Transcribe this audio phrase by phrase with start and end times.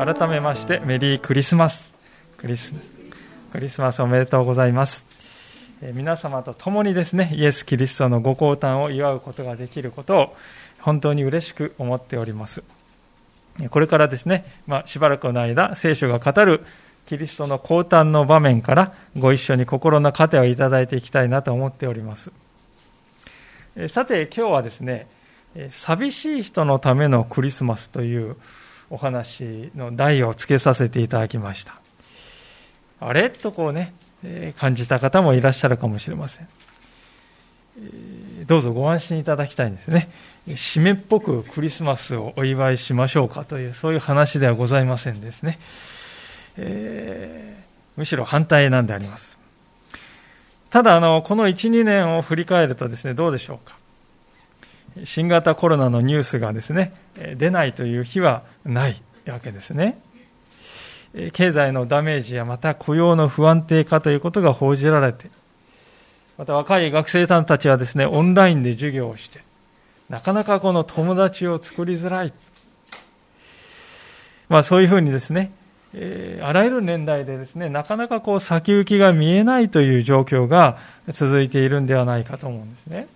[0.00, 1.99] 改めましてメリークリスマス。
[2.40, 2.72] クリス
[3.52, 5.04] クリスマスおめでとうございます。
[5.94, 10.36] 皆様と共にですねイエス・キリストのご降誕を祝うことができることを
[10.78, 12.62] 本当に嬉しく思っております。
[13.68, 16.64] これからですね、まあ、しばらくの間聖書が語る
[17.06, 22.32] キリストの降誕の場面からご一緒に心の糧をいただいていきたいなと思っております。
[23.88, 25.08] さて今日はですね
[25.68, 28.36] 寂しい人のためのクリスマスという
[28.88, 31.74] お話の題をつけさせていただきました。
[33.00, 33.30] あれ？
[33.30, 33.94] とこうね、
[34.58, 36.48] 感じた方もいらっしゃるかもしれません。
[38.46, 40.10] どうぞご安心いただきたいんですね。
[40.48, 45.58] 締めっぽくクリスマスをお祝いしましょうかという、そういう話ではございませんですね。
[47.96, 49.38] むしろ反対なんであります。
[50.68, 53.76] ただ、あの、この1、2年を振り返るとですね、どうでしょうか。
[55.04, 56.92] 新型コロナのニュースがですね、
[57.36, 59.98] 出ないという日はないわけですね。
[61.32, 65.30] 経済のダメージやまた雇用の不安定化ということが報じられて、
[66.38, 69.40] また若い学生さんたちはですね、オンラインで授業をして、
[70.08, 72.32] なかなかこの友達を作りづらい。
[74.48, 75.52] まあそういうふうにですね、
[75.92, 83.08] えー、あらゆる年代でですね、なかなかこう先行きが見えないという状況が続いているんではないかと思うんですね。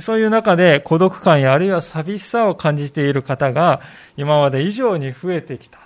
[0.00, 3.80] そういう中で孤独感やあるいは寂しさを感じている方が
[4.16, 5.83] 今まで以上に増えてきた。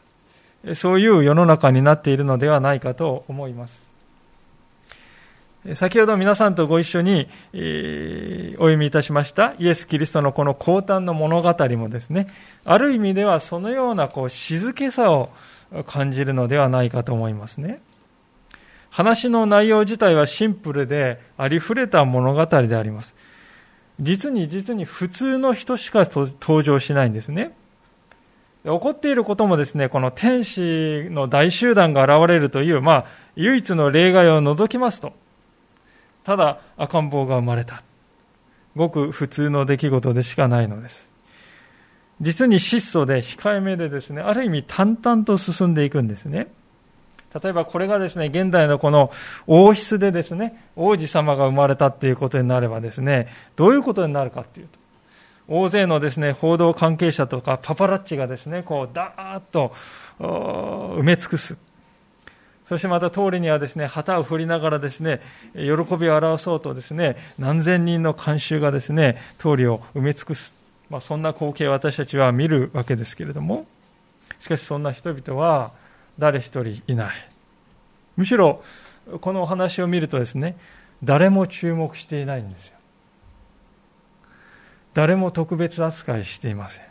[0.75, 3.89] そういう世の中になっているのではないかと思います。
[5.75, 12.29] 先ほど皆さんとご一緒に、えお読みいたしましたイエス・キリストのこの降誕の物語もですね、
[12.65, 15.31] ある意味ではそのようなこう静けさを
[15.87, 17.81] 感じるのではないかと思いますね。
[18.91, 23.15] 話の内容自体はシンプルでありふれた物語であります。
[24.01, 27.53] 実に実に普通の人しか登場しないんですね。
[28.65, 35.13] 起こっていることもですね、この天使の大集団が現れるという、まあ、唯一の例外を除きますと、
[36.25, 37.83] ただ赤ん坊が生まれた。
[38.77, 41.09] ごく普通の出来事でしかないのです。
[42.21, 46.49] 実に質素で控えめでですね、ある意味淡々と進んでいくんですね。
[47.43, 49.11] 例えばこれがですね、現代のこの
[49.47, 54.78] 王室でですね、王子様が生まれたっていうことになればですね、どういうことになるかっていうと、
[55.49, 59.73] 大勢のですね、報道関係者とかパパラッチがですね、こう、ダーッと
[60.21, 61.59] 埋め尽くす。
[62.65, 65.23] そしてまた通りにはですね、旗を振りながらですね、
[65.55, 70.55] 喜びを表そうとですね、何千人の観衆がですね、通りを埋め尽くす。
[70.91, 73.67] まあ、そんな光景を私たちは見るわけですけれども、
[74.41, 75.73] しかしそんな人々は、
[76.19, 77.31] 誰一人いない。
[78.17, 78.63] むしろ、
[79.23, 80.57] このお話を見るとですね、
[81.03, 82.78] 誰も注目していないんですよ。
[84.99, 86.85] 誰も特別扱いしていません。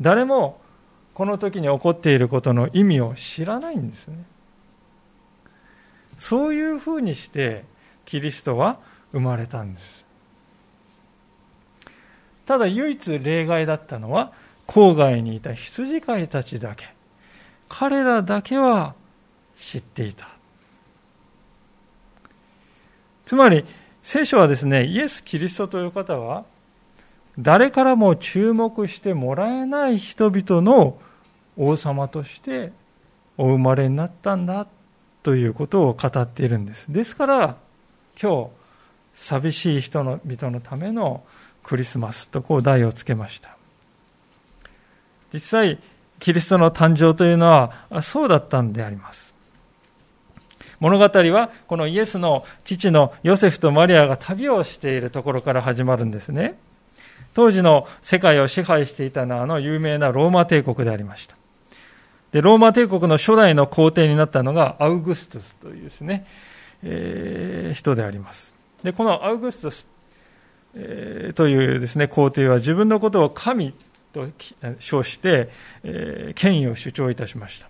[0.00, 0.58] 誰も
[1.12, 4.24] この時に起こっていることの意味を知らないんですね。
[6.16, 7.66] そういうふうにして
[8.06, 8.78] キリストは
[9.12, 10.06] 生まれたんです。
[12.46, 14.32] ただ唯一例外だったのは
[14.66, 16.88] 郊外にいた羊飼いたちだけ。
[17.68, 18.94] 彼らだけは
[19.58, 20.30] 知っていた。
[23.26, 23.66] つまり、
[24.02, 26.46] 聖書はですね、イエス・キリストという方は、
[27.38, 30.98] 誰からも注目してもらえない人々の
[31.56, 32.72] 王様として
[33.36, 34.66] お生まれになったんだ
[35.22, 36.86] ということを語っているんです。
[36.88, 37.56] ですから、
[38.20, 38.50] 今日、
[39.14, 41.24] 寂しい人の人のための
[41.62, 43.56] クリスマスとこう題をつけました。
[45.32, 45.78] 実際、
[46.20, 49.34] キリストの誕生というのはそうだったんであります。
[50.80, 56.58] 物語はこのイエスの父のヨセフとマリアが旅をしているところから始まるんですね。
[57.34, 61.36] 当時の世界を支配していたのはあの有名なローマ帝国でありました。
[62.32, 66.26] で、ローマ帝国の初代の皇帝になったのがアウグストゥスというですね、
[66.82, 68.54] えー、人であります。
[68.82, 69.88] で、このアウグストゥス、
[70.74, 73.72] えー、というですね、皇帝は自分のことを神
[74.12, 74.28] と
[74.80, 75.50] 称して、
[75.82, 77.68] えー、権威を主張いたしました。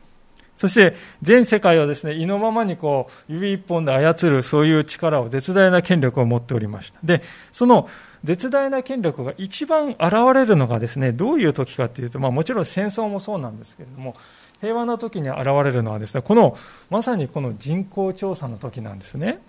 [0.57, 6.99] そして、全世界をですね、意のままにこう、指一本で操る、そういう力を、絶大な権力を持っておりました。
[7.03, 7.89] で、その
[8.25, 14.15] 絶大な権力が一番現れるのがですね、どういう時かっていうと、まあもちろん戦争もそうなんですけれども、
[14.61, 16.57] 平和な時に現れるのはですね、この、
[16.89, 19.41] まさにこの人口調査の時なんですね。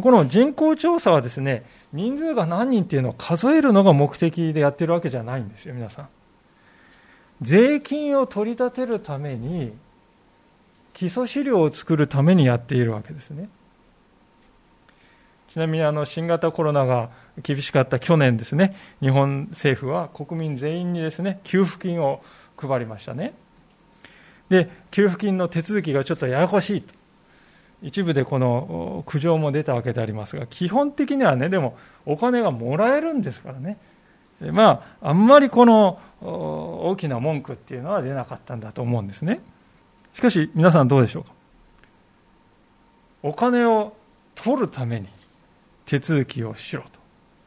[0.00, 6.08] この人口調査はですね、人数が何人っていうのを数えるのが目的でやってるわけじゃないんですよ、皆さん。
[7.42, 9.72] 税金を取り立てるために、
[10.94, 13.48] 基礎資料を作るためにやっているわけですね。
[15.52, 17.10] ちなみにあの新型コロナが
[17.42, 22.22] 厳しかった去年ですね、日本政府は国民全員にですね、給付金を
[22.56, 23.34] 配りましたね。
[24.48, 26.94] で、給付金の手続きがちょっとややこしいと。
[27.82, 33.78] 一部でこの苦情も出たわけでありますが、基本的にはね、でもお金がもらえるんですからね。
[34.40, 39.40] まあ、あんまりこの大きな文句っていうのは出なかったんだと思うんですね。
[40.12, 41.30] しかし、皆さんどうでしょうか？
[43.22, 43.94] お金を
[44.34, 45.08] 取るために
[45.84, 46.88] 手続きをしろと。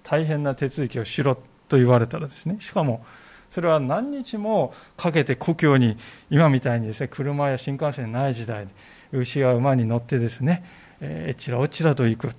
[0.04, 1.36] 大変な手続きをしろ
[1.68, 3.06] と言われたらですね、しかも、
[3.52, 5.98] それは何日もかけて故郷に、
[6.30, 8.68] 今みたいにですね、車や新幹線ない時代、
[9.12, 10.64] 牛や馬に乗ってですね、
[11.00, 12.32] えー、ちらおちらと行く。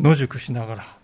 [0.00, 0.97] 野宿しながら、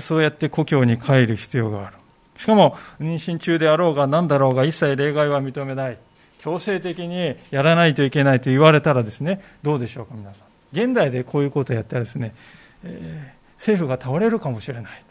[0.00, 1.96] そうやって故郷に帰る必要がある。
[2.36, 5.98] しかも、妊娠中であろうが何だろうが一切例外は認めない。
[6.38, 10.46] 強制的にやらないといけないと言われたらですね、どうでしょうか、皆さん。
[10.72, 12.34] 現代でこういうことをやったらですね、
[12.84, 15.04] えー、政府が倒れるかもしれない。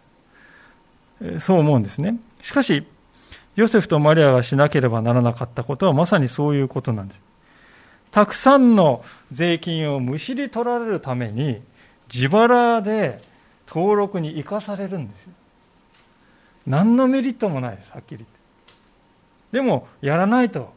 [1.21, 2.18] えー、そう思うんですね。
[2.41, 2.85] しかし、
[3.56, 7.19] ヨセフとマリアがしなければならなかったことはまさにそういうことなんです。
[8.12, 11.62] たくさんの税金をむしり取られるために
[12.13, 13.21] 自腹で
[13.73, 15.31] 登録に生かされるんですよ。
[16.68, 18.35] 何のメリットもないです、はっきり言って。
[19.53, 20.73] でも、やらないと、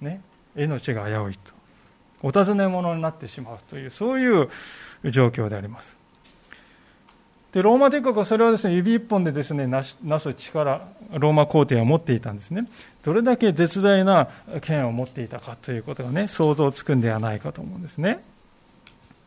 [0.00, 0.22] ね、
[0.56, 1.52] 命が危ういと。
[2.22, 4.48] お尋ね者になってしまうという、そういう
[5.10, 5.94] 状況であります。
[7.52, 9.96] で、ローマ帝国はそれをですね、指一本でですね、なす
[10.34, 12.66] 力、ローマ皇帝は持っていたんですね。
[13.04, 14.28] どれだけ絶大な
[14.62, 18.24] 権を持っていたかということがね、想像つくんではないかと思うんですね。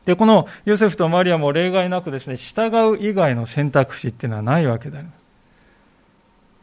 [0.05, 5.15] で、このヨセフとマリアも例外なくですね、従う以外の選択肢っていうのはないわけであります。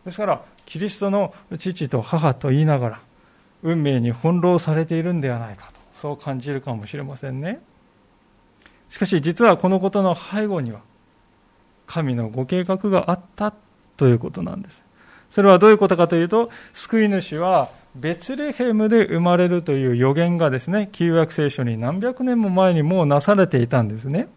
[0.06, 3.00] ですから、キリストの父と母と言いながら、
[3.62, 7.60] 運命に翻弄されているんではないかと、そう感じるかもしれませんね。
[8.90, 10.80] しかし実はこのことの背後には、
[11.86, 13.52] 神のご計画があった
[13.96, 14.82] ということなんです。
[15.30, 24.28] それはどういうことかというと、救い主はベツレヘムで生まれるという予言がですね、旧約聖書に何百年も前にもうなされていたんですね。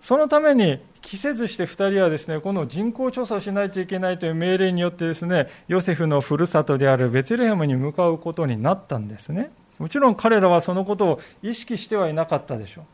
[0.00, 9.50] そのために、着せずして2人はですね、この人口調査をしないといけないという命令によってですね、ヨセフのふるさとであるベツレヘムに向かうことになったんですね。
[9.78, 12.84] もちろん彼らはそのことを意識してはいなかったでしょう。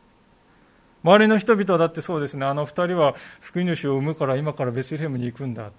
[1.05, 5.70] 周りの人々だってそうですね、あの2人は救い主を生むから今からベツレヘムに行くんだ。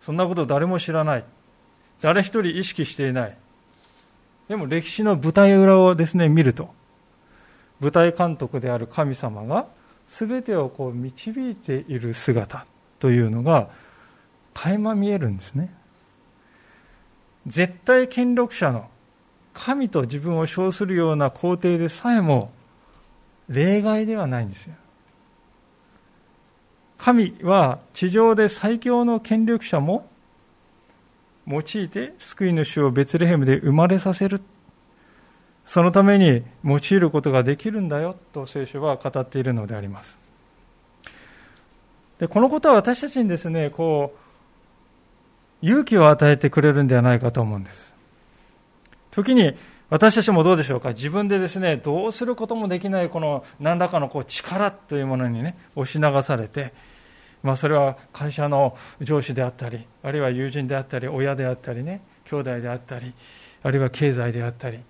[0.00, 1.24] そんなこと誰も知らない。
[2.00, 3.36] 誰一人意識していない。
[4.48, 6.70] でも歴史の舞台裏をですね、見ると、
[7.80, 9.66] 舞台監督である神様が
[10.06, 12.66] 全てをこう導いている姿
[12.98, 13.68] というのが
[14.54, 15.74] 垣間見えるんですね。
[17.46, 18.88] 絶対権力者の
[19.52, 22.50] 神と自分を称するような皇帝でさえも
[23.48, 24.74] 例外ではないんですよ。
[26.98, 30.08] 神は地上で最強の権力者も
[31.46, 34.40] 用いて救い主をベツレヘムで生まれさせる。
[35.64, 40.16] そのために用いることができるんだよと聖書は語っているのであります。
[42.18, 44.14] でこのことは私たちにですね、こ
[45.62, 47.94] う、勇気を与えてくれるんではないかと思うんです。
[49.10, 49.54] 時に
[49.88, 50.90] 私たちもどうでしょうか？
[50.90, 56.72] 自分でですね、どうすることもできないこの何らかのこう力というものにね、押し流されて、
[57.46, 63.12] まあそれは会社の上司であったり、あるいは友人であったり、親であったりね、兄弟であったり、
[63.62, 64.80] あるいは経済であったり、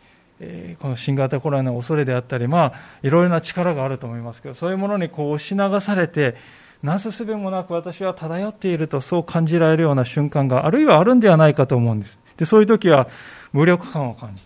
[0.40, 2.72] え、この新型コロナの恐れであったり、まあ
[3.02, 6.34] いろいろな力があると思いますけど、そういうものにこう押し流されて、
[6.82, 12.18] なすすべもなく私は漂っているとそう感じられるような瞬間があるいはあるんではないかと思うんです。
[12.36, 13.08] で、そういう時は
[13.52, 14.42] 無力感を感じ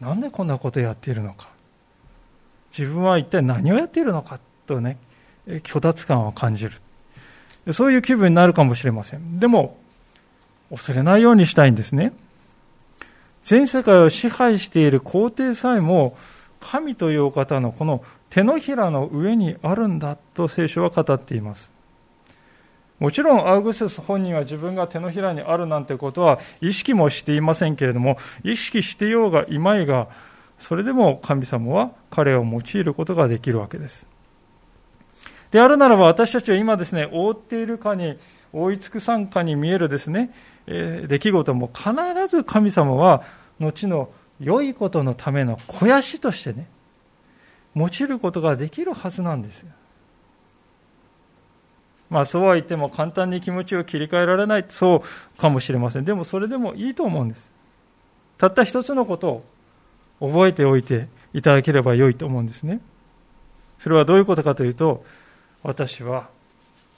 [0.00, 1.48] なんでこんなことやっているのか
[2.76, 4.98] 自分は一体何をやっているのかとね
[5.64, 6.72] 虚脱感を感じる
[7.70, 9.38] そういう気分になるかもしれません。
[9.38, 9.76] でも
[10.70, 12.12] 恐れないようにしたいんですね。
[13.44, 16.16] 全世界を支配している皇帝さえも
[16.60, 21.70] 神というお方のこの手のひらの上にあるんだと聖書は語っています。
[22.98, 30.06] もちろんアウグスス本人は自分が手のひらにあるなんてことは意識もしていませんけれども、意識してようがいまいが、
[30.58, 34.06] それでも神様は彼を用いることができるわけです。
[35.52, 38.18] であるならば私たちは今ですね、覆っているかに、
[38.52, 40.30] 覆い尽くさんかに見えるですね、
[40.66, 41.92] 出来事も必
[42.26, 43.22] ず神様は
[43.60, 46.66] 後の良いことのための肥やしとしてね、
[47.76, 49.70] 用いることができるはずなんですよ。
[52.08, 55.02] まあそうは言っても簡単に気持ちを切り替えられない、そ
[55.36, 56.04] うかもしれません。
[56.04, 57.52] でもそれでもいいと思うんです。
[58.38, 59.42] たった一つのこと
[60.20, 62.80] を覚えておいていただければ良いと思うんですね。
[63.78, 65.04] それはどういうことかというと、
[65.62, 66.28] 私は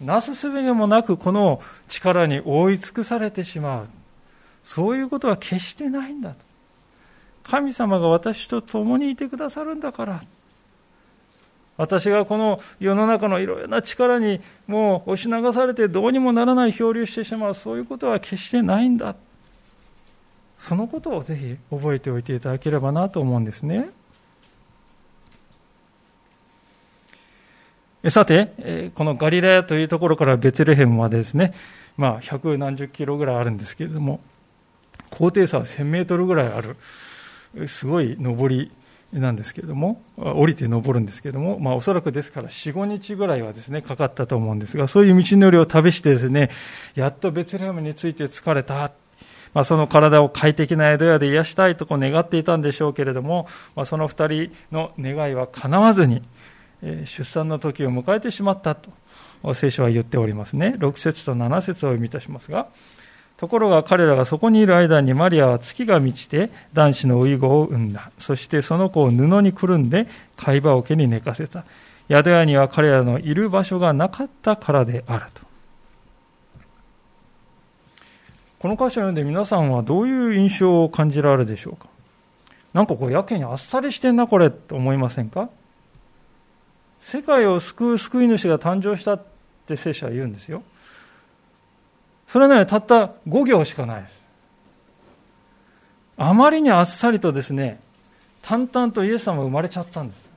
[0.01, 3.89] なすすべもなくこの力に覆い尽くされてしまう。
[4.65, 6.37] そういうことは決してないんだと。
[7.45, 10.23] 神様が私と共にいてくださるんだから。
[11.77, 19.17] 私がこの世の中のいろいろな力にもう押し流されてどうにもならない漂流してしまう、そういうことは決してないんだ。
[20.57, 23.91] そのことをぜひ覚えておいていただければなと思うんですね。
[28.11, 31.55] さて、このガリラヤというところからベツレヘムまでですね、
[31.97, 34.21] まあ、百何十キロぐらいあるんですけれども、
[35.11, 36.77] 高低差は1000メートルぐらいある、
[37.69, 38.71] すごい上り
[39.13, 46.51] なんですけれども、降りて登るんですけれども、まあ、おそらくですから4、5日ぐらいはですね、かかったと思うんですが、そういう道のりを旅してですね、
[46.95, 48.93] やっとベツレヘムについて疲れた。
[49.55, 53.47] まあ、その体を快適な宿屋で癒したいとこ願っていたんでしょうけれども、
[53.77, 56.23] まあ、その2人の願いは叶わずに、
[57.07, 58.91] 出産の時を迎えてしまったと、
[59.55, 60.75] 聖書は言っておりますね。
[60.79, 62.69] 6節と7節を読みいたしますが、
[63.37, 68.11] ところが彼らがそこにいる間にマリアは月が満ちて男子のウイゴを産んだ。
[68.19, 71.65] そしてその子を布にくるんで貝羽桶に寝かせた。
[72.09, 75.43] 宿屋には彼らのいる場所がなかったからであると。
[78.61, 81.89] この箇所を読んで皆さんはどういう印象を感じられるでしょうか？
[82.73, 85.51] なんかこうやけにあっさりしてんなこれと思いませんか？
[87.05, 89.23] 世界を救う救い主が誕生したっ
[89.67, 90.63] て聖書は言うんですよ。
[92.27, 94.23] それね、たった5行しかないです。
[96.17, 97.79] あまりにあっさりとですね、
[98.41, 100.31] 淡々とイエス様が生まれちゃったんです。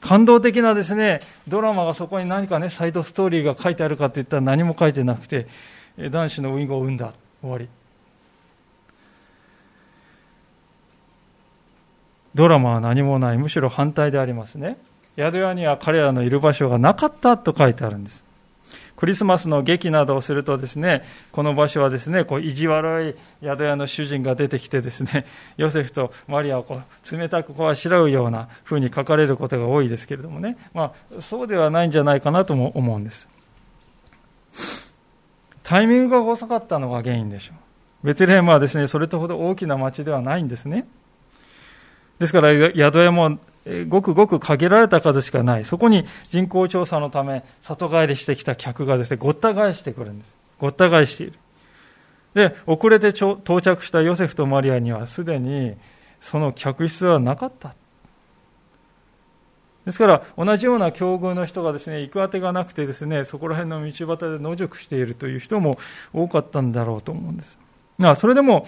[0.00, 5.48] 感動的なですね、ドラマがそこに何かね、サイドストーリーが書いてあるかって言ったら何も書いてなくて、
[5.98, 7.12] 男子のウィンゴを生んだ。
[7.42, 7.68] 終わり。
[12.36, 13.38] ドラマは何もない。
[13.38, 14.76] むしろ反対でありますね。
[15.16, 18.26] 宿屋には彼らのいる場所がなかったと書いてあるんです。
[18.94, 21.02] クリスマスの劇などをするとですね、
[21.32, 25.24] この場所はですね、こう意地悪い宿屋の主人が出てきてですね、
[25.56, 26.78] ヨセフとマリアをこ
[27.10, 33.28] う冷たくこうあしらうような風に書かれることが多いですけれどもね、まあ、そうではないんじゃないかなとも思うんです。
[35.62, 37.54] タイミングが遅かったのが原因でしょ
[38.04, 38.06] う。
[38.06, 40.86] ベツレヘムはですね、それとほど大きな町ではないんですね。
[42.18, 43.38] ですから、宿屋も
[43.88, 45.64] ごくごく限られた数しかない。
[45.64, 50.32] そこに人口調査のため、里帰りしてきた客がですね、ごった返してくるんです。
[50.58, 51.34] ごった返している。
[52.34, 55.74] で、遅れて到着したヨセフとマリアにはすでに
[56.20, 57.74] その客室はなかった。
[59.84, 65.78] ですから、同じような境遇の人がですね、行く当てがなくてですね、そこら辺の道端で野宿しているという人も
[66.12, 67.58] 多かったんだろうと思うんです。
[68.16, 68.66] それでも、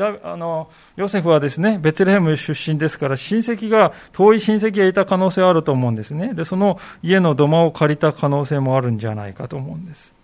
[0.00, 6.32] だあのヨセフはですね、ベツレヘム出身ですから、親戚が、遠い親戚がいた可能性はあると思うんですね。
[6.32, 10.14] で、その家の土間を借りた可能性もあるんじゃないかと思うんです。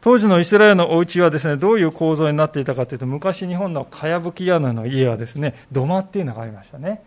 [0.00, 7.02] 当時のイスラエルのお家はですね、どういう構造になっていたかというと、昔日本のかやぶき屋根の家はですね、土間っていうのがありましたね。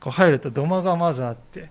[0.00, 1.70] こう入ると土間がまずあって、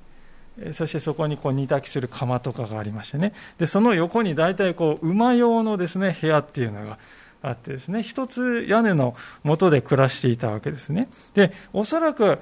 [0.73, 3.33] そしてそこにこう煮炊きする釜とかがありましてね。
[3.57, 6.97] で、その横に大体こう馬用のですね、部屋っていうのが
[7.41, 11.09] あってですね、一つ屋根の下で暮らしていたわけですね。
[11.33, 12.39] で、おそらく、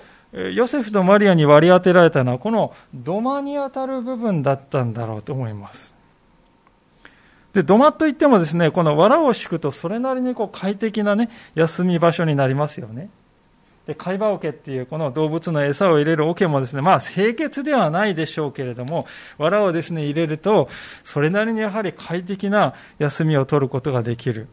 [0.53, 5.95] ヨセフとマリアに割り当てられたのは、この土間に当たる部分だったんだろうと思います。
[7.53, 13.09] で、土間といってもですね、この藁を敷くとそれなりにこう快適なね、休み場所になりますよね。
[13.87, 20.69] で、貝羽桶っていうこの動物の餌を入れる桶もですね、まあ清潔ではないでしょうけれども、藁をですね、入れると、
[21.03, 24.47] それなりにやはり快適な休みを取ることができる。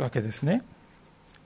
[0.00, 0.62] わけですね。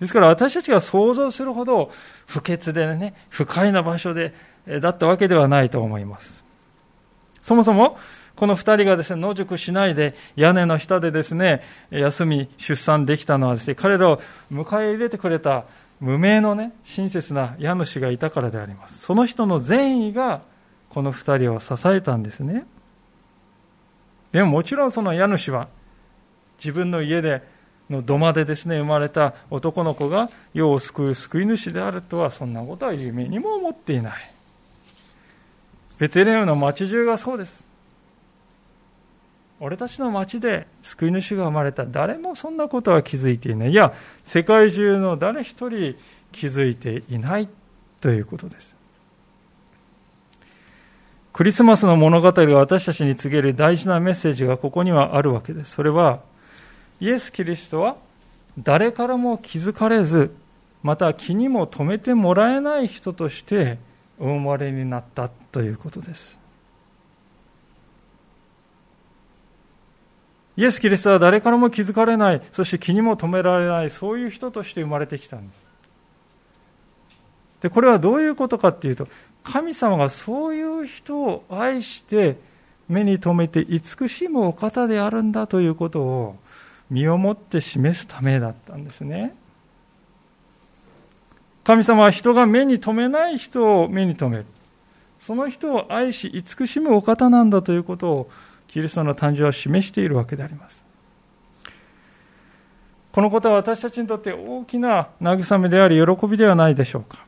[0.01, 1.91] ですから私たちが想像するほど
[2.27, 4.35] 不潔でね、不快な場所で、
[4.81, 6.43] だったわけではないと思います。
[7.43, 7.99] そもそも、
[8.37, 15.65] この二人がですね、野宿しないで屋根の下でですね、休み、出産できたのはですね、彼らを迎え入れてくれた
[16.01, 19.01] 無名のね、親切な家主がいたからであります。
[19.03, 20.41] その人の善意が
[20.89, 22.67] この二人を支えたんですね。
[24.33, 25.69] でももちろんその家主は
[26.59, 27.43] 自分の家で
[27.91, 34.13] の土間でですね、生まれた男の子が世を救う救い主であるとは、そんなことは夢にも思っていない。
[35.99, 37.71] ベツレヘムの町中がそうです。
[39.63, 43.93] 俺たちの町で救い主が生まれた誰もそんなことは気づいていないいや
[44.25, 45.97] 世界中の誰一人
[46.33, 47.49] 気づいていない
[48.01, 48.75] ということです
[51.35, 56.21] クリスマスの物語が私たちに告げる大事なメッセージがここにはあるわけですそれは
[57.01, 57.97] イエス・キリストは
[58.59, 60.35] 誰からも気づかれず
[60.83, 63.79] また気にも留めてもらえない人として
[64.19, 66.41] お生まれになったということです
[70.61, 75.61] イエス・キリストは誰からも気づかれない、そして気にも留められない、そういう人として生まれてきたんです。
[77.63, 79.09] で、これはどういうことかっていうと、
[79.43, 82.37] 神様がそういう人を愛して
[82.89, 86.37] 目に留めて慈しむお方であるんだということを
[86.91, 89.35] 身をもって示すためだったんですね。
[91.65, 94.47] 神様は人が目に留めない人を目に留める。
[95.21, 98.31] その人を愛し慈しむお方なんだということを
[98.67, 100.85] キリストの誕生を示しているわけであります。
[103.13, 107.25] このことは私たちにとって大きな慰めであり、喜びではないでしょうか。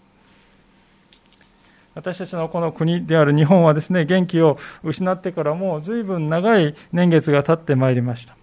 [1.95, 8.37] 私たちのこの国である日本はですね、元気を失ってからもう随分長い年月が経ってまいりました。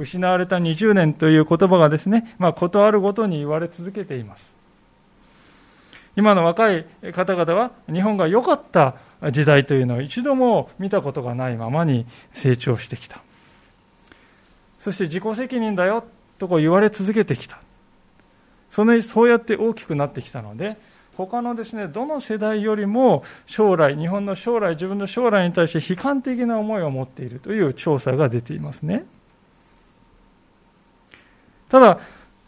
[0.00, 4.56] 失われた20年という言葉がですね、まあ、ことあるごとに言われ続けています。
[6.16, 8.96] 今の若い方々は日本が良かった
[9.30, 13.20] 時代というのを一度も見たことがないままに成長してきた。
[14.78, 16.04] そして自己責任だよ
[16.38, 17.60] とこう言われ続けてきた。
[18.70, 20.76] そのそうやって大きくなってきたので、
[21.16, 29.04] 他のですね、どの世代よりも将来、日本の将来、自分の将来に対して悲観的な思いを持っているという調査が出ていますね。
[31.70, 31.98] ただ、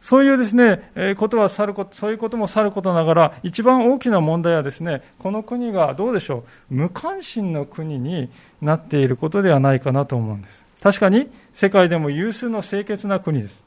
[0.02, 8.28] そういうですね、えことはさること、そういうこともさることながら、一番大きな問題はですね、この国がどうでしょう、無関心の国に
[8.60, 10.66] なっていることではないかなと思うんです。
[10.82, 13.62] 確かに、世界でも有数の清潔な国です。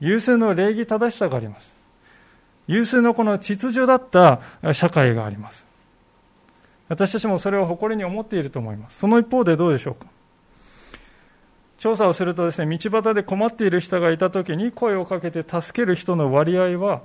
[0.00, 1.72] 有数の礼儀正しさがあります。
[2.66, 4.40] 有数のこの秩序だった
[4.72, 5.64] 社会があります。
[6.88, 8.98] 私たちもそれを誇りに思っていると思います。
[8.98, 10.06] その一方でどうでしょうか。
[11.84, 17.02] 調査をするとですね、道端で困っている人がいたときに声をかけて助ける人の割合は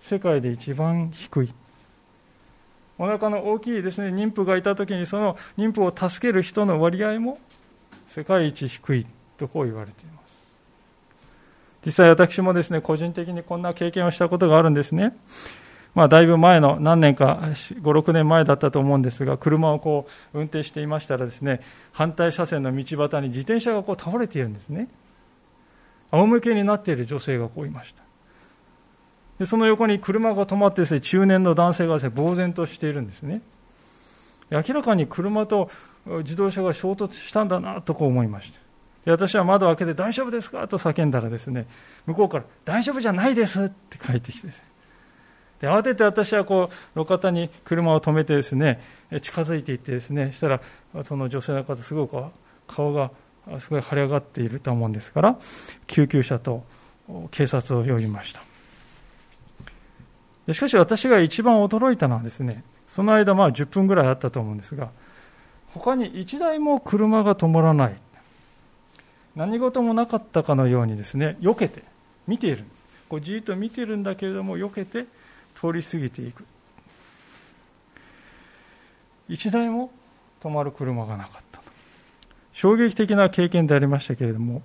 [0.00, 1.54] 世界で一番低い。
[2.98, 7.38] お腹の大きいですね、妊婦がいたときにその妊婦を助ける人の割合も
[8.08, 9.06] 世界一低い
[9.38, 10.34] とこう言われています。
[11.86, 15.16] 実際私もですね、個人的にこんな経験をしたことがあるんですね。
[15.94, 21.60] まあ、だいぶ前の何年か、5、6年前だったと思うんですが、車をこう運転していましたらですね、
[21.92, 24.88] 反対車線の道端に自転車がこう倒れているんですね。
[26.10, 28.02] 仰向けになっている女性がこういました。
[29.38, 33.40] でその横に車が止まってですね、中年の男性がですね、呆然としているんですね。
[34.50, 35.70] 明らかに車と
[36.06, 38.58] 自動車が衝突したんだなとこう思いました。
[39.06, 40.66] で私は窓を開けて大丈夫ですか？
[40.68, 41.66] と叫んだらですね、
[42.06, 44.64] 向こうから大丈夫じゃないですって帰ってきてですね、
[45.64, 48.82] で慌てて私はこう路肩に車を止めてですね
[49.22, 50.60] 近づいていってですねしたら
[51.04, 52.22] その女性の方すごく
[52.66, 53.10] 顔が
[53.58, 55.38] すごい腫れ上がっていると思うんですから
[55.86, 56.64] 救急車と
[57.30, 58.42] 警察を呼びました。
[60.46, 64.90] でしかし私が一番驚いたのはですねその間まあ10分ぐらいあったと思うんですが
[65.72, 67.96] 他に1台も車が止まらない。
[69.34, 71.82] 何事もなかったかのようにですね避けて
[72.26, 72.64] 見ている。
[73.08, 75.06] こうじーっと見ているんだけれども避けて
[75.54, 76.44] 通り過ぎていく。
[79.28, 79.90] 一台も
[80.40, 81.62] 止まる車がなかった
[82.52, 84.62] 衝撃的な経験でありましたけれども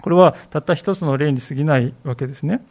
[0.00, 2.66] これはたった一つの例に過ぎないわけですね。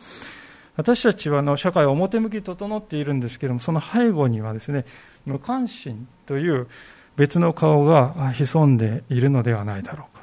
[0.75, 4.85] 私たちはの社会は表向き整っているんですけれどもその背後にはですね
[5.25, 6.67] 無関心という
[7.15, 10.17] 別の顔が潜んでいるのではないだろう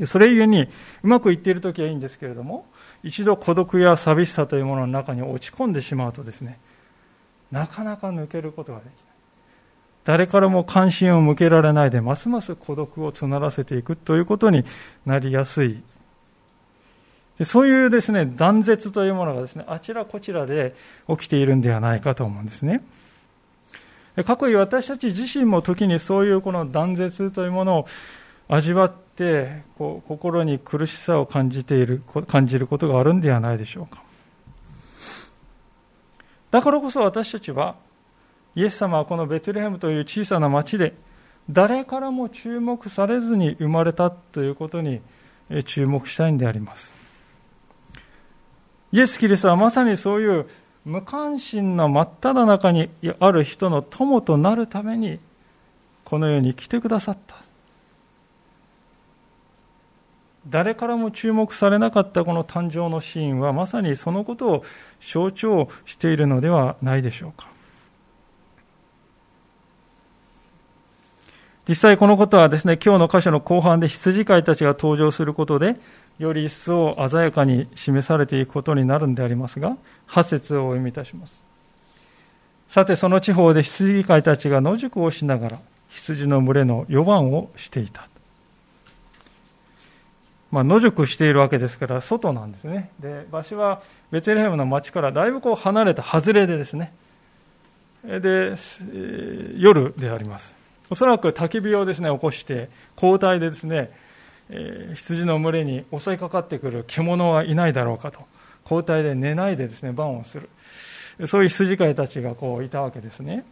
[0.00, 0.06] か。
[0.06, 0.68] それゆえに
[1.02, 2.66] うまくいっている時はいいんですけれども
[3.02, 6.58] 一度孤独や寂しさというものの中に落ち込んでしまうとですね、
[7.50, 8.94] なかなか抜けることができない。
[10.04, 14.64] 誰からも関心を向けられないで、ますます孤独を募らせていくということに
[15.06, 15.82] なりやすい。
[17.38, 20.74] でそういうですね、断絶というものがですね、あちらこちらで
[21.08, 22.84] 起きているんではないかと思うんですね。
[24.24, 27.86] 過去に私たち自身も時にそういうこの断絶というものを
[28.48, 34.02] 味わっってこう心に苦しさを感じている感じることがあるんではないでしょうか。
[36.50, 37.76] だからこそ私たちは
[38.54, 40.94] イエス様はこのベツレヘムという小さな町で
[41.50, 45.00] 誰からも注目されずに生まれたということに
[45.66, 46.94] 注目したいんであります。
[48.92, 50.46] イエス・キリストはまさにそういう
[50.84, 55.18] 無関心の真っ只中にある人の友となるために
[56.04, 57.41] この世に来てくださった。
[60.48, 64.64] 誰からも注目されなかったこの誕生のシーンはまさにそのことを
[65.00, 67.48] 象徴しているのではないでしょうか。
[71.68, 75.76] 実際このことはですね、今日の箇所の後半で羊飼いたちが登場することで、
[76.18, 79.76] より一層鮮やかに示されていくことになるんでありますが、
[80.08, 81.42] 8節をお読みいたします。
[82.68, 85.58] さてその地方で羊飼いたちが野宿をしながら
[85.90, 88.08] 羊の群れの予番をしていた。
[90.52, 92.90] まあ、野宿しているわけですから、外なんですね。
[93.00, 96.92] で、場所はベツレヘムの町からだいぶこう離れた外れでですね。
[98.04, 98.54] で、
[99.56, 100.54] 夜であります。
[100.90, 103.90] おそらく焚き火をですね、起こして、交代でですね、
[104.50, 108.20] え、羊の群れに襲いかかってくる獣はいないだろうかと。
[108.64, 110.50] 交代で寝ないでですね、番をする。
[111.26, 113.46] そういう羊飼いたちがこういたわけですね。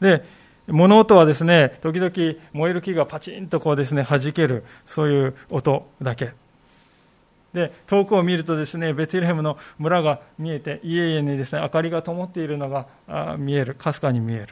[0.00, 0.24] で、
[0.68, 2.12] 物音はですね、時々
[2.52, 6.32] 燃える木がパチンとこうですね、弾ける、そういう音だけ。
[7.52, 12.86] で、遠くを見るとですね、ベツレヘムの村が見えて、家々にですね、明かりが灯っているのが
[13.38, 14.48] 見える、かすかに見える。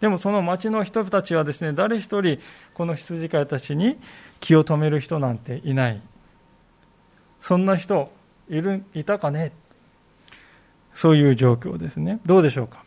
[0.00, 2.38] でもその町の人たちはですね、誰一人
[2.74, 3.96] この羊飼いたちに
[4.40, 6.00] 気を止める人なんていない。
[7.40, 8.10] そんな人
[8.48, 9.52] いる、いたかね
[10.94, 12.20] そういう状況ですね。
[12.26, 12.83] どうでしょうか？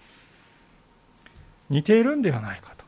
[1.69, 2.85] 似ているんではないかと。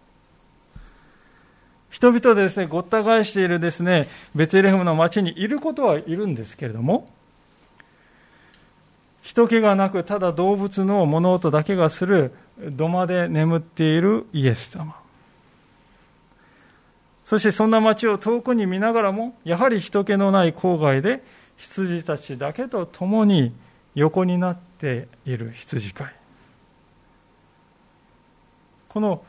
[1.90, 7.12] 人々でですね、ごった返しているですね、ベツレヘムの町にいることはいるんですけれども、
[9.22, 14.96] 人気がなく、ただ動物の物音だけがする土間で眠っているイエス様。
[17.26, 21.24] そしてそんな町を遠くに見ながらも、やはり人気のない郊外で
[21.58, 23.54] 羊たちだけと共に
[23.94, 26.19] 横になっている羊飼い。
[29.00, 29.24] この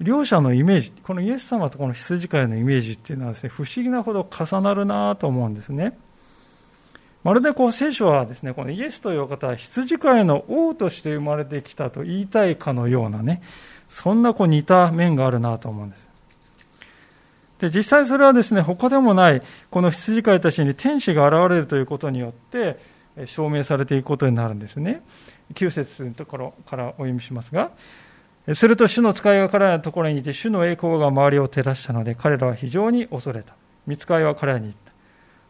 [0.00, 5.98] 両者のイメージ、このイエス様とこの羊飼いのイメージっていうのはですね、不思議なほど重なるなと思うんですね。
[7.22, 13.42] まるでこう聖書はですね、このイエスという方は羊飼いの王として生まれてきたと言いたいかのようなね、
[13.86, 16.08] そんなこう似た面があるなと思うんです。
[17.58, 22.78] で、実際それはですね、他でもない、この羊飼いたちに天使が現れるということによって、
[23.26, 25.02] 証明されていくことになるんですね。
[25.52, 27.72] 9節のところからお読みしますが、
[28.54, 33.54] すると主の使いが彼らのところにいて、主の栄光が周りを照らしたので、彼らは非常に恐れた。
[33.86, 34.92] 見つかいは彼らに言った。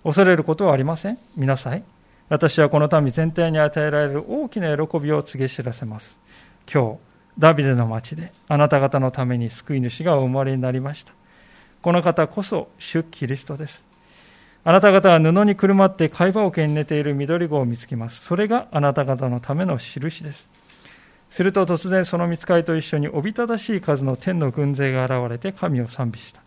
[0.03, 1.19] 恐れることはありません。
[1.37, 1.83] 見なさい。
[2.29, 6.17] 私はこの民全体に与えられる大きな喜びを告げ知らせます。
[6.73, 6.99] 今日、
[7.39, 11.13] ダビデの町であなた方のために救い主がお生まれになりました。
[11.83, 13.83] この方こそ主キリストです。
[14.63, 18.21] あなた方は布にくるまって貝羽桶に寝ている緑子を見つけます。
[18.21, 20.47] それがあなた方のための印です。
[21.31, 26.41] すると突然その見つかりと一緒におびただしい数の天の軍勢が現れて神を賛美した。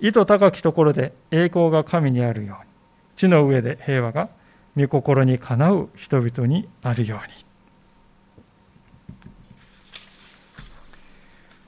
[0.00, 2.70] 意図高きところで栄光が神にあるように、
[3.16, 4.28] 地の上で平和が
[4.76, 7.52] 御心にかなう人々にあるように。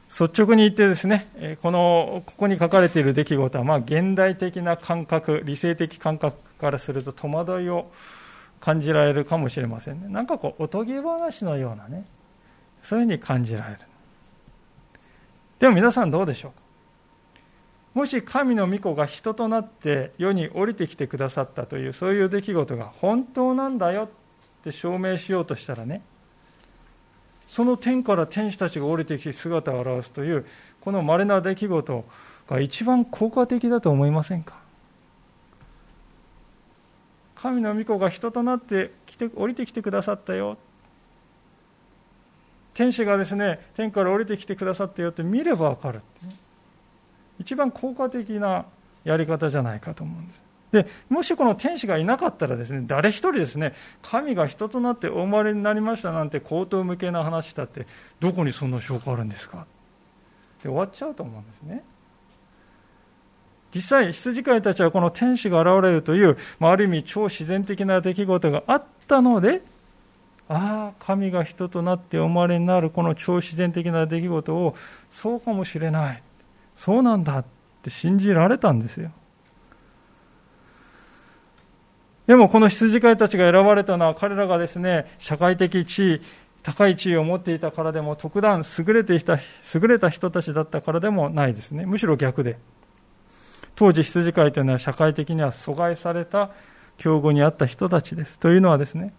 [0.09, 7.91] 率直に言ってですね、この、ここに書かれている出来事は、まあ、現代的な感覚、理性的感覚からすると戸惑いを
[8.61, 10.09] 感じられるかもしれませんね。
[10.09, 12.05] なんかこう、おとぎ話のようなね、
[12.85, 13.81] そういうふうに感じられる。
[15.59, 16.59] でも皆さんどうでしょうか？
[17.95, 24.09] もし神の御子が人となって世に降りてきてくださったというそういう出来事が本当なんだよっ
[24.65, 26.03] て証明しようとしたらね
[27.47, 30.45] その天から天使たちが降りてきて姿を現すという
[30.81, 32.05] この稀な出来事
[32.49, 34.57] が一番効果的だと思いませんか？
[37.37, 40.59] 神の御子が人となって来て降りてきてくださったよ。
[42.75, 46.03] 天使がですね天から降りてきてくださったよって見れば分かる、
[47.39, 48.67] 一番効果的な
[49.05, 50.43] やり方じゃないかと思うんです。
[50.73, 57.87] でもしこの天使がいなかったらですね誰一人ですね神が人となってお生まれになりましたなんて口頭向けな話だって
[58.19, 59.67] どこにそんな証拠あるんですか？
[60.65, 61.85] で終わっちゃうと思うんですね。
[63.73, 69.63] 実際羊飼いたちはこの天使が現れるという、まあ、ある意味超自然的な出来事があったので
[70.49, 74.77] ああ神が人となってお生まれになるこの超自然的な出来事を
[75.11, 76.23] そうかもしれない
[76.77, 77.45] そうなんだっ
[77.83, 79.11] て信じられたんですよ
[82.27, 86.21] でもこの羊飼いたちが選ばれたのは彼らがですね、社会的地位、
[86.63, 89.39] 高い地位を持っていたからでも、特段優れていた、
[89.75, 91.85] 優れた人たちだったからでもないですね。
[91.85, 92.59] むしろ逆で。
[93.77, 96.51] 当時羊飼いというのは社会的には阻害された
[96.97, 98.39] 境遇にあった人たちです。
[98.39, 99.13] というのはですね、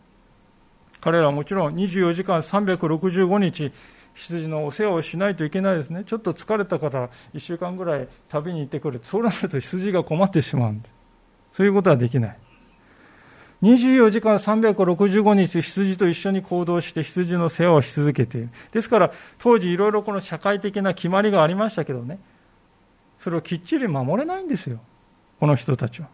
[1.05, 3.71] 彼らはもちろん24時間365日
[4.15, 6.03] 羊のお世話をしないといけないですね。
[6.03, 8.99] ちょっと疲れたから1週間ぐらい旅に行ってくる。
[9.03, 10.93] そうなると羊が困ってしまうんです。
[11.53, 12.37] そういうことはできない。
[13.61, 18.49] 24時間365日羊と一緒に行動して羊の世話をし続けている。
[18.71, 22.17] ですから当時いろいろこの社会的な決まりがありましたけどね。
[23.19, 24.79] それをきっちり守れないんですよ。
[25.39, 26.07] この人たちは。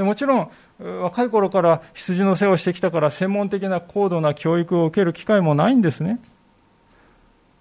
[0.00, 0.50] でもちろん、
[1.02, 6.18] 若い頃から羊の世話をしてきたから専門的な高度な教育を受ける機会もないんですね。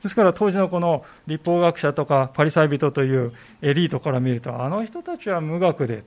[0.01, 6.05] ですから当時のこの立法学者とかパリサイ人というエリートから見ると、あの人たちは無学で、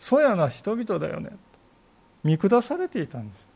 [0.00, 1.30] そやな人々だよね。
[2.24, 3.46] 見下されていたんです。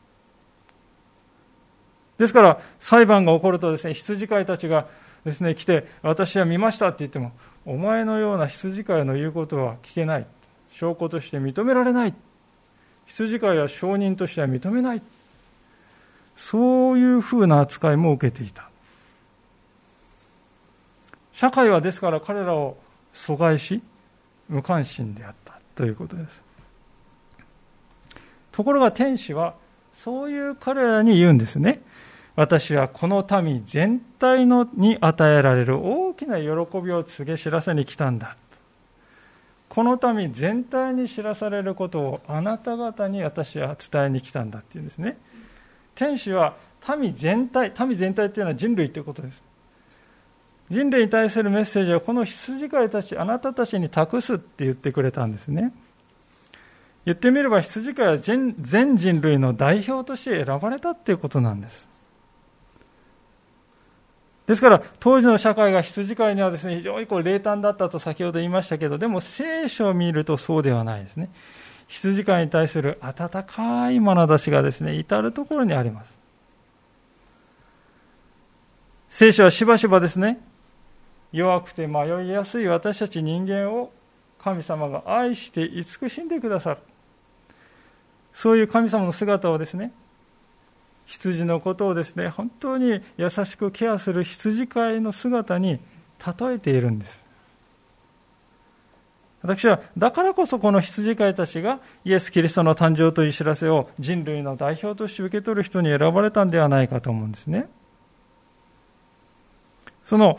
[2.18, 4.87] ですから裁判が起こるとですね、羊飼いたちが
[5.24, 7.33] ですね、来て、私は見ましたって言っても、
[7.66, 10.26] お前のような羊飼いの言うことは聞けない。
[10.72, 12.14] 証拠として認められない。
[13.06, 15.02] 羊飼いは証人としては認めない。
[16.37, 18.70] そういうふうな扱いも受けていた。
[21.33, 22.76] 社会はですから彼らを
[23.14, 23.83] 阻害し、
[24.48, 26.42] 無関心であったということです。
[28.52, 29.54] ところが天使は、
[29.94, 31.83] そういう彼らに言うんですね。
[32.37, 36.46] 私はこの民全体のに与えられる大きな喜
[36.80, 38.37] びを告げ知らせに来たんだ。
[39.70, 45.16] この民全体に知らされることをあなた方に私は伝えに来たんだっていうんですね。
[45.94, 46.56] 天使は
[46.98, 49.42] 民全体、民全体っていうのは人類ということです。
[50.70, 55.72] 人類に対するメッセージはこの羊飼いたち、あなたたちに託すって言ってくれたんですね。
[57.04, 58.56] 言ってみれば羊飼いは全
[58.96, 61.88] 人類の代表として選ばれたっていうことなんです。
[64.50, 71.30] ですから、当時の社会が羊飼いにはですね、非常にこう冷淡だったと先ほど言いましたけど、でも聖書を見るとそうではないですね。
[71.86, 76.18] 羊飼いに対する温かい眼差しがですね、至るところにあります。
[79.08, 80.40] 聖書はしばしばですね、
[81.30, 83.92] 弱くて迷いやすい私たち人間を
[84.40, 86.78] 神様が愛して慈しんでくださる。
[88.32, 89.92] そういう神様の姿をですね、
[91.11, 95.81] 羊のことをですね、本当に優しくケアする羊飼いの姿に
[96.25, 97.20] 例えているんです。
[99.42, 107.68] 私は、だからこそこの羊飼いたちがイエス・キリストの誕生という知らせを人類の代表として受け取る人に選ばれたんではないかと思うんですね。
[110.05, 110.38] その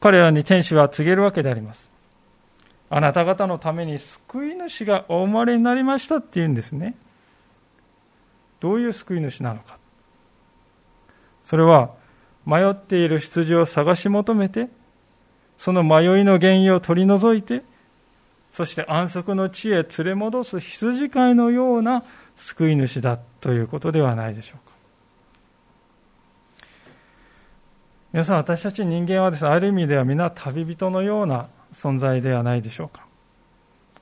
[0.00, 1.88] 彼らに天使は告げるわけであります。
[2.90, 6.94] あなた方のために救い主がお生まれになりましたって言うんですね。
[8.60, 9.78] どういう救い主なのか。
[11.44, 11.90] それは
[12.46, 14.68] 迷っている羊を探し求めて、
[15.56, 17.62] その迷いの原因を取り除いて、
[18.52, 22.04] そして安息の地へ連れ戻す羊飼いのような
[22.36, 24.74] 救い主だということではないでしょうか。
[28.12, 33.04] 皆さん、私たち人間はですね、ある意味では皆旅人のような存在ではないでしょうか。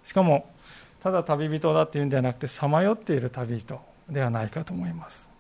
[0.07, 0.51] しかも、
[1.03, 5.32] ただ旅人だっていうんではなくて、さまよっている旅人ではないかと思います。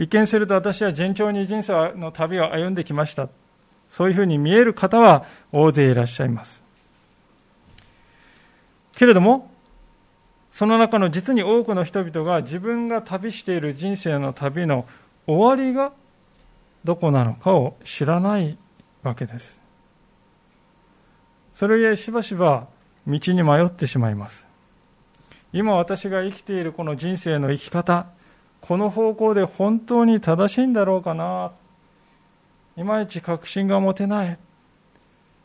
[0.00, 3.28] 一見すると私は順調に人生の旅を歩んできました。
[3.90, 6.62] そういうふうに見える方は大勢いらっしゃいます。
[8.96, 9.50] けれども、
[10.50, 14.86] その中の実に多くの人々が自分が旅している人生の旅の
[15.26, 15.92] 終わりが
[16.82, 18.56] どこなのかを知らない
[19.02, 19.60] わけです。
[21.52, 22.68] それゆえしばしば
[23.06, 24.46] 道に迷ってしまいます。
[25.52, 28.06] 今私が生きているこの人生の生き方、
[28.60, 31.52] この方向で本当に正しいんだろうかな。
[32.76, 34.38] いまいち確信が持てない。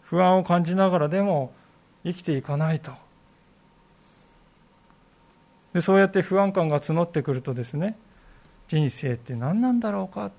[0.04, 1.52] 不安を感じながらでも
[2.04, 2.92] 生きていかないと。
[5.74, 7.98] でそうやって不安感が募ってくるとですね
[8.70, 10.32] 人生って何なんだろうか。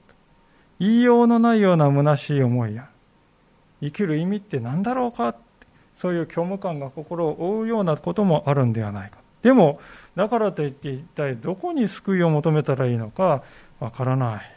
[0.78, 2.88] 言いようのないような虚しい思いや
[3.80, 5.34] 生きる意味って何だろうか。
[5.96, 9.78] そういう虚無感が心を覆うようなこともあるんではないかでも
[10.16, 13.44] だからといって一体どこに救いを求めたらいいのか
[13.78, 14.52] わからない。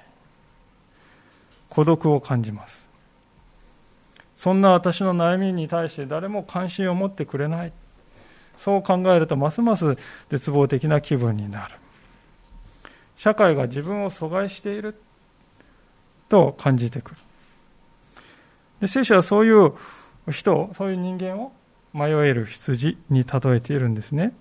[1.69, 2.89] 孤独を感じます。
[4.33, 7.71] そんな私の悩みに対して誰も関心を持ってくれない。
[8.57, 9.95] そう考えるとますます
[10.31, 11.75] 絶望的な気分になる。
[13.15, 14.99] 社会が自分を阻害している
[16.29, 17.17] と感じてくる。
[18.81, 19.73] で聖書はそういう
[20.31, 21.51] 人、そういう人間を
[21.93, 24.33] 迷える羊に例えているんですね。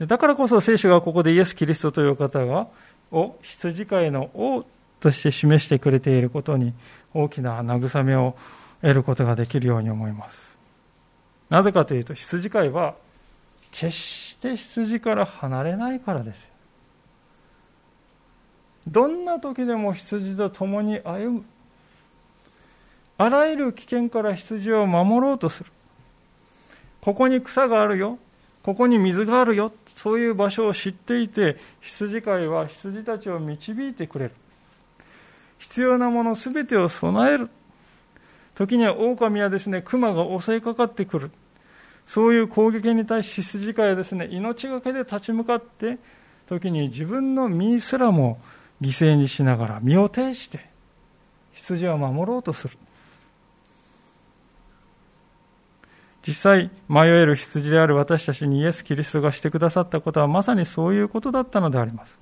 [0.00, 2.68] だからこそ聖書がここでイエス・キリストという方が、
[3.10, 4.64] を羊飼いの王
[5.00, 6.74] として示してくれていることに
[7.14, 8.36] 大きな慰めを
[8.82, 10.56] 得ることができるように思います。
[11.48, 12.94] なぜかというと、羊飼いは
[13.70, 16.46] 決して羊から離れないからです。
[18.86, 21.44] どんな時でも羊と共に歩む。
[23.18, 25.70] あらゆる危険から羊を守ろうとする。
[27.00, 28.18] ここに草があるよ。
[28.62, 29.72] ここに水があるよ。
[29.96, 34.32] そういう場所を知っていて、羊飼いは羊たちを導いてくれる。
[35.58, 37.48] 必要なものすべてを備える。
[38.54, 41.30] 時には狼はですね、熊が襲いかかってくる。
[42.04, 45.98] そういう攻撃に対し羊飼いはですね、命がけで立ち向かって、
[46.46, 48.38] 時に自分の身すらも
[48.80, 50.70] 犠牲にしながら身を挺して
[51.52, 52.76] 羊を守ろうとする。
[56.26, 62.18] 実際、迷える羊である私たちにイエス・キリストがしてくださったことはまさにそういうことだったのであります。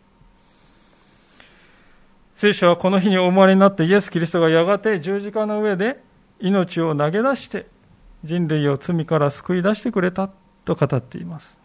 [2.34, 6.02] 聖書はこの日にお生まれになってイエス・キリストがやがて十字架の上で
[6.40, 7.66] 命を投げ出して
[8.24, 10.28] 人類を罪から救い出してくれた
[10.66, 11.56] と語っています。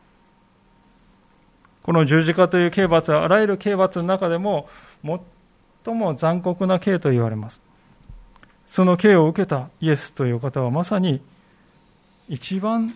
[1.84, 4.70] この十字架という刑罰はあらゆる刑罰の中でも
[5.84, 7.60] 最も残酷な刑と言われます。
[8.68, 11.22] その刑を受けたイエスという方はまさに
[12.30, 12.96] 一番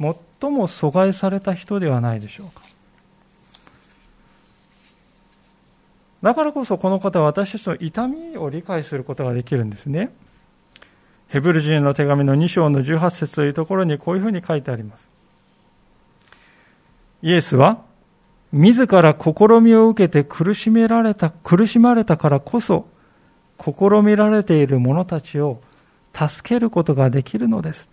[0.00, 2.62] 最も阻害された人ではないでしょうか。
[6.22, 10.10] だからこそこの方は私たちの痛みを理解することができるんですね。
[11.28, 15.08] ヘブル人の手紙の2章の18節というところにこういうふうに書いてあります。
[17.22, 17.82] イエスは、
[18.50, 22.86] 自ら試みを受けて苦しめられた、苦しまれたからこそ、
[23.60, 25.60] 試みられている者たちを
[26.14, 27.90] 助けることができるのです。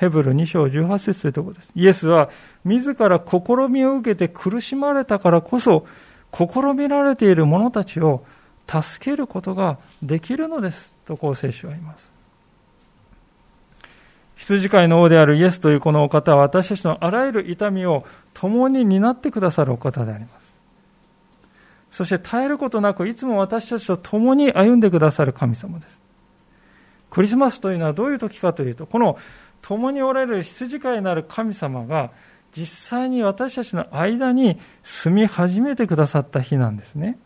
[0.00, 1.70] ヘブル2章18節というところです。
[1.74, 2.30] イエスは
[2.64, 5.84] 自ら試みを受けて苦しまれたからこそ、
[6.32, 8.24] 試みられている者たちを
[8.66, 10.94] 助けることができるのです。
[11.04, 12.10] とこう聖書は言います。
[14.36, 20.56] 羊飼いの王であるイエスというこのお方は私たちのあらゆる痛みを共に担ってくださるお方であります。
[21.90, 26.00] そして絶えることなくいつも私たちと共に歩んでくださる神様です。
[27.10, 29.18] クリスマスというのはどういう時かというと、この
[29.62, 32.10] 共におられる羊飼いなる神様が
[32.56, 37.18] 実際に私たちの間に住み始めてくださった日なんですね。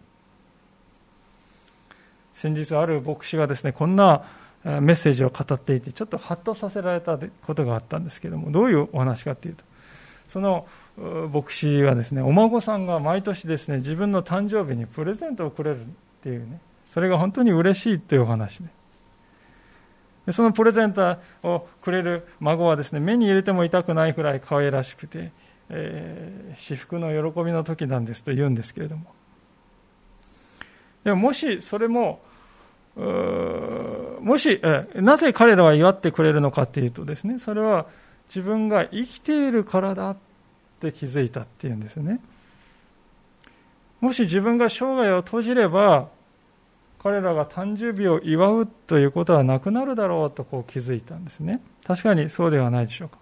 [2.34, 4.24] 先日ある牧師がですね、こんな
[4.64, 9.64] メッセージを語っていて、ちょっとハッとさせられたことがあったんですけども、どういうお話かというと、
[10.28, 10.66] その
[11.32, 15.86] 牧師はですね、お孫さんが毎年ですね、自分の誕生日にプレゼントをくれるっ
[16.22, 16.60] ていうね、
[16.92, 18.68] それが本当に嬉しいというお話で。
[20.32, 25.32] そのプレゼントをくれる孫はですね、目に入れても痛くないくらい可愛らしくて、
[25.68, 29.12] えー、至福の喜びの時なんですと言うんですけれども。
[31.04, 32.22] でももしそれも、
[32.96, 37.87] もし、えなぜ彼らは祝ってくれるのかというとですね、それは
[38.28, 40.16] 自分が生きているからだっ
[40.80, 42.20] て気づいたっていうんですね。
[44.00, 46.08] もし自分が生涯を閉じれば、
[47.04, 51.60] 彼らが誕生日を祝うということはなくなるだろうとこう気づいたんですね。
[51.86, 53.18] 確かにそうではないでしょうか。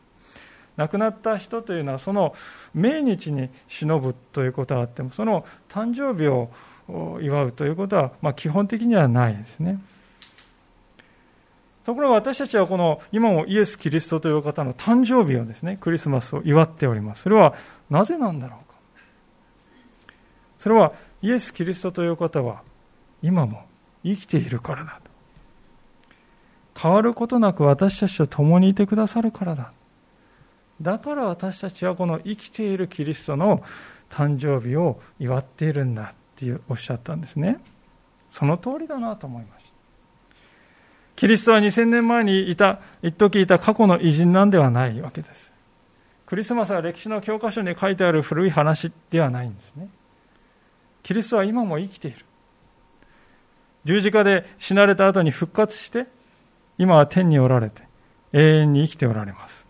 [0.77, 2.33] 亡くなった人というのはその
[2.75, 6.49] 命日に忍ぶということはあってもその誕生日を
[7.21, 9.81] 祝うということは、まあ、基本的にはないですね。
[11.83, 17.23] ところが私たちはこの今もイエス・キリストという方の誕生日をですね、クリスマスを祝っております。
[17.23, 17.55] それは
[17.91, 18.77] なぜなんだろうか。
[20.61, 22.63] それはイエス・キリストという方は
[23.21, 23.72] 今も
[24.05, 25.01] 生きているからだ。
[26.79, 29.73] 変わることなく私たちと共にいてくださるからだ。
[30.81, 33.63] だから私たちはこの生きているキリストの
[34.11, 37.59] 誕生日を祝っているんだっていうおっしゃったんですね。
[38.29, 39.73] その通りだなと思いました
[41.17, 45.53] キリストは2000年前にいた一時いた過去の偉人なんではないわけです。
[46.27, 49.89] クリスマスは歴史の教科書に書いてある古い話ではないんですね。
[51.03, 52.25] キリストは今も生きている。
[53.85, 56.07] 十字架で死なれた後に復活して、
[56.79, 57.83] 今は天におられて、
[58.33, 59.67] 永遠に生きておられます。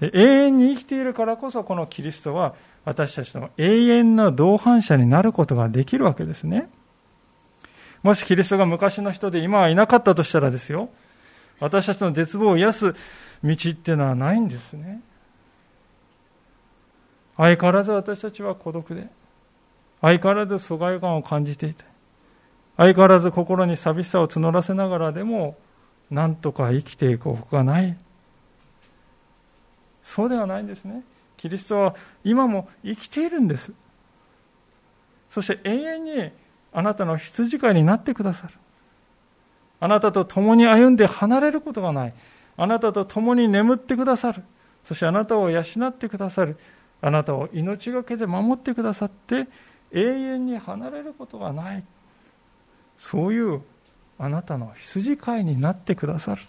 [0.00, 6.68] で永遠に生きているからこそ、このキリストは私たちの永遠な同伴者になることができるわけですね。
[8.02, 10.90] もしキリストが昔の人で今はいなかったとしたらですよ、
[11.58, 12.92] 私たちの絶望を癒す
[13.42, 15.00] 道っていうのはないんですね。
[17.36, 19.08] 相変わらず私たちは孤独で、
[20.00, 21.84] 相変わらず疎外感を感じていて、
[22.76, 25.56] 相変わらず心に寂しさを募らせながらでも、
[26.10, 27.96] なんとか生きていくほかない。
[30.02, 31.02] そうではないんですね。
[31.36, 33.72] キリストは今も生きているんです。
[35.30, 36.30] そして永遠に
[36.72, 38.54] あなたの羊飼いになってくださる。
[39.80, 42.14] あなたと共に歩んで離れることがない。
[42.56, 44.42] あなたと共に眠ってくださる。
[44.84, 46.56] そしてあなたを養ってくださる。
[47.02, 49.48] あなたを命がけで守ってくださって、
[49.92, 51.84] 永遠に離れることがない
[52.98, 53.62] そういう
[54.18, 56.42] あなたの羊飼いになってくださる。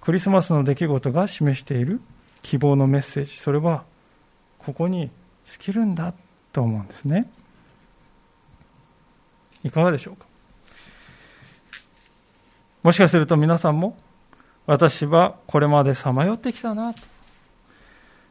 [0.00, 2.00] クリスマスの出来事が示している
[2.42, 3.36] 希望のメッセージ。
[3.36, 3.84] それは
[4.58, 5.10] ここに
[5.44, 6.14] 尽きるんだ
[6.52, 7.30] と思うんですね。
[9.62, 10.24] いかがでしょうか？
[12.82, 13.98] もしかすると皆さんも
[14.66, 17.02] 私はこれまでさまよってきたなと。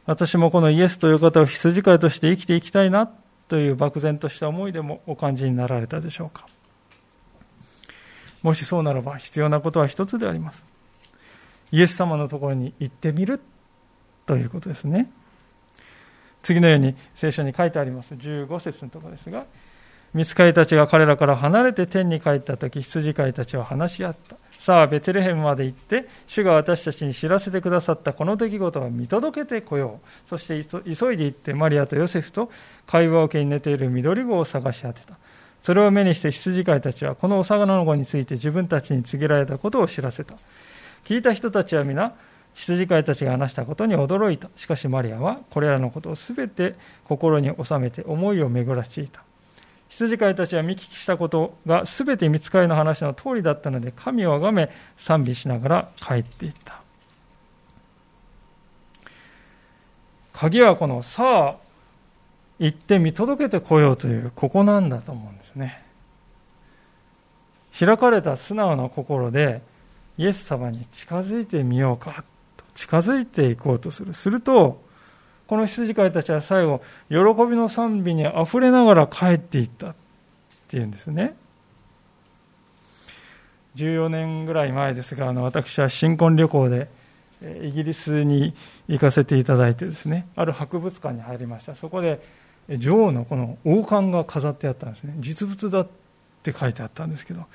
[0.06, 3.08] 私もこのイエスという方を羊飼いとして生きていきたいな
[3.50, 6.46] という漠然とした思いでもお感じになられたでしょうか。
[8.42, 10.64] もしそうならば必要なことは一つであります。
[11.72, 13.40] イエス様のところに行ってみる
[14.24, 15.10] ということですね。
[16.44, 18.14] 次のように聖書に書いてあります。
[18.14, 19.44] 15節のところですが
[20.12, 24.36] 見つかりたちが彼らから離れて天に帰った時羊飼いたちは話し合った。
[24.60, 30.28] さあベテレヘムまで行って主が私たちに知らせてくださったこの出来事を見届けてこよう。
[30.28, 32.50] そして急いで行ってマリアとヨセフと
[32.86, 35.16] 会話桶に寝ている緑子を探し当てた。
[35.62, 40.34] それを目にして羊飼いたちはこの幼の子について自分たちに告げられたことを知らせた。
[41.04, 42.14] 聞いた人たちは皆
[42.54, 44.50] 羊飼いたちが話したことに驚いた。
[44.56, 49.22] しかしマリアはこれらのことをすべて心に収めて思いを巡らしていた。
[49.90, 56.80] 羊飼いたちは見聞きしたことがすべて見つかりの話の通りだったので神をあがめ賛美しながら帰っていった。
[60.32, 61.56] 鍵はこのさあ
[62.58, 65.82] 行って見届けてこようというここなんだと思うんですね。
[67.78, 69.60] 開かれた素直な心で
[70.18, 72.24] イエス様に近づいてみようか
[72.56, 74.14] と近づいていこうとする。
[74.14, 74.80] すると
[75.50, 79.94] この羊飼いたちは最後、喜びの賛美に溢れながら帰っていったっ
[80.68, 81.34] ていうんですね。
[83.74, 86.88] 14年ぐらい前ですが、あの私は新婚旅行で
[87.62, 88.54] イギリスに
[88.86, 91.74] 行かせていただいてですね、ある博物館に入りました。
[91.74, 92.20] そこで
[92.68, 95.16] 女王のこの王冠が飾ってあったんですね。
[95.18, 95.88] 実物だっ
[96.44, 97.46] て書いてあったんですけど、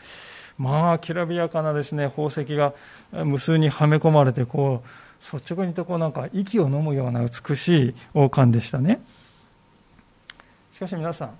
[0.57, 2.73] まあ、きらびやかなですね、宝石が
[3.13, 9.01] 無数にはめ込まれて、こう、率直に言うとこうなんか息を飲むような美しい王冠でしたね。
[10.73, 11.31] しかし皆さん、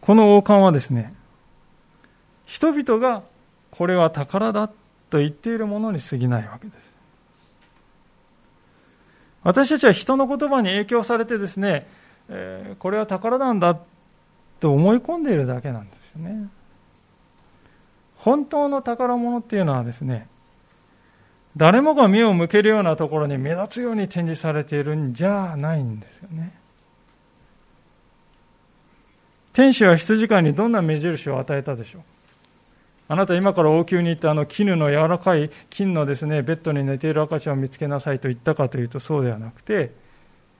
[0.00, 1.14] この王冠はですね、
[2.44, 3.22] 人々が
[3.70, 6.92] これは宝だと言っているものに過ぎないわけです。
[9.42, 11.86] 私たちは人の言葉に影響されてですね、
[12.28, 13.78] えー、これは宝なんだ
[14.60, 16.48] と思い込んでいるだけなんですよね。
[18.16, 20.28] 本当の宝物っていうのはですね、
[21.56, 26.54] 誰もが目を向けるようなところに目立つように展示されているんじゃないんですよね。
[29.52, 32.02] 天使は羊飼いにどんな目印を与えたでしょう
[33.08, 39.92] あなた今から王宮に行ってあの絹の柔らかい金のですね、ベッドに寝ている赤ちゃんを見つけなさいと言ったかというとそうではなくて、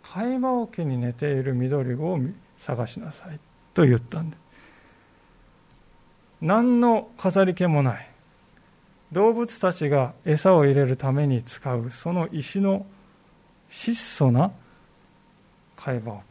[0.03, 2.19] 会話桶に寝ている緑を
[2.59, 3.41] 探しなさい
[3.73, 4.41] と言ったんです。
[6.43, 8.12] 何の飾り気もない。
[9.13, 12.87] 動物たちが餌を入れるために使うその石の
[13.71, 14.51] 質素な
[15.77, 16.23] 会話を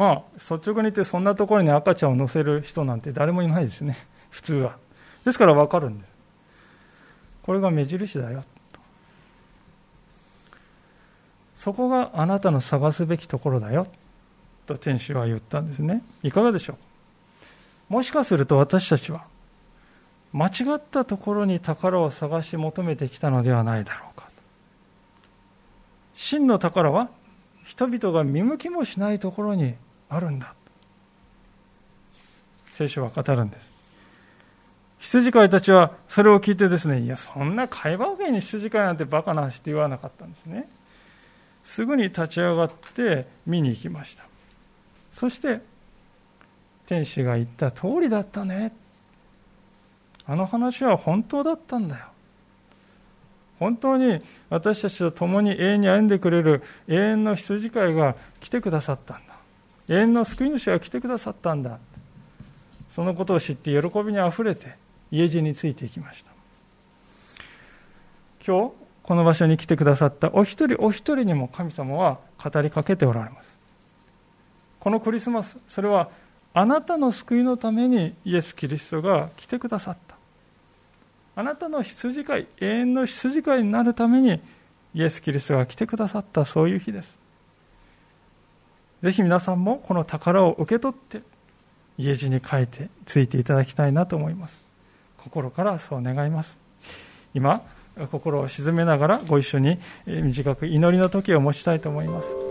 [0.00, 3.98] まあ率直に言ってそんなところに赤ちゃんを乗せる人なんて誰もいないですね。
[4.30, 4.76] 普通は。
[5.26, 6.10] ですから分かるんです。
[7.42, 8.42] これが目印だよ。
[11.54, 13.88] そこがあなたの探すべきところだよ。
[14.64, 16.02] と天使は言ったんですね。
[16.22, 16.78] いかがでしょ
[17.90, 17.92] う。
[17.92, 19.26] もしかすると私たちは
[20.32, 24.28] 間違ったところに宝を探し求めてきたのではないだろうか。
[26.14, 27.08] 真の宝は
[27.64, 29.74] 人々が見向きもしないところに
[30.08, 30.54] あるんだ。
[32.66, 33.70] 聖書は語るんです。
[35.00, 40.68] 羊飼いたちはそれを聞いてですねいやそんな会話芸に羊飼いなんてバカな話って言わなかったんですね。
[41.64, 44.24] すぐに立ち上がって見に行きました。
[45.10, 45.60] そして
[46.86, 48.72] 天使が言った通りだったね。
[50.30, 52.04] あの話は本当だったんだよ。
[53.58, 59.34] 本当に私たちと共に永遠に歩んでくれる永遠の羊飼いが来てくださったんだ。
[59.88, 61.80] 永遠の救い主が来てくださったんだ。
[62.90, 64.76] そのことを知って喜びにあふれて
[65.10, 66.30] 家路についていきました。
[68.46, 73.50] 今日、この場所に来てくださったお一人お一人にも神様は語りかけておられます。
[74.78, 76.08] このクリスマス、それは
[76.54, 80.19] あなたの救いのためにイエス・キリストが来てくださった。
[81.40, 84.42] あなたの羊飼い、永遠の羊飼いになるために、
[84.92, 87.18] イエス・キリストが来てくださったそういう日です。
[89.02, 91.22] ぜひ皆さんもこの宝を受け取って、
[91.96, 94.62] 家路に書いてついていただきたいなと思います。
[95.16, 96.58] 心からそう願います。
[97.32, 97.62] 今、
[98.10, 102.49] 心を沈めながらご一緒に短く祈りの時を持ちたいと思います。